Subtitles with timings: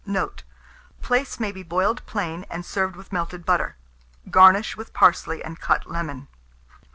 [0.03, 0.41] Note.
[1.03, 3.75] Plaice may be boiled plain, and served with melted butter.
[4.31, 6.27] Garnish with parsley and cut lemon.